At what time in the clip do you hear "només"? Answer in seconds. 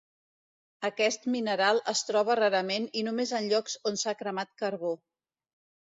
3.11-3.37